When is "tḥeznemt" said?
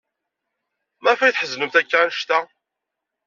1.33-1.79